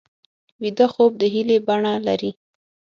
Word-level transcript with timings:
ویده 0.61 0.87
خوب 0.93 1.11
د 1.17 1.23
هیلې 1.33 1.57
بڼه 1.67 1.93
لري 2.07 2.31